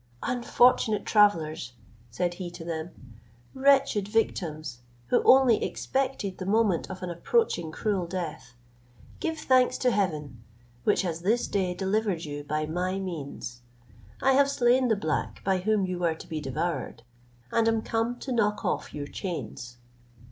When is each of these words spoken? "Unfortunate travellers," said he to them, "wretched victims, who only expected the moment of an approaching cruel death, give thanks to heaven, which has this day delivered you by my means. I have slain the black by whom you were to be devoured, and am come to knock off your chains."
"Unfortunate 0.23 1.05
travellers," 1.05 1.73
said 2.09 2.33
he 2.33 2.49
to 2.49 2.65
them, 2.65 3.19
"wretched 3.53 4.07
victims, 4.07 4.79
who 5.09 5.21
only 5.21 5.63
expected 5.63 6.39
the 6.39 6.45
moment 6.47 6.89
of 6.89 7.03
an 7.03 7.11
approaching 7.11 7.69
cruel 7.71 8.07
death, 8.07 8.55
give 9.19 9.37
thanks 9.37 9.77
to 9.77 9.91
heaven, 9.91 10.43
which 10.85 11.03
has 11.03 11.21
this 11.21 11.45
day 11.45 11.75
delivered 11.75 12.25
you 12.25 12.43
by 12.43 12.65
my 12.65 12.97
means. 12.97 13.61
I 14.23 14.31
have 14.31 14.49
slain 14.49 14.87
the 14.87 14.95
black 14.95 15.43
by 15.43 15.59
whom 15.59 15.85
you 15.85 15.99
were 15.99 16.15
to 16.15 16.27
be 16.27 16.41
devoured, 16.41 17.03
and 17.51 17.67
am 17.67 17.83
come 17.83 18.17
to 18.21 18.31
knock 18.31 18.65
off 18.65 18.95
your 18.95 19.05
chains." 19.05 19.77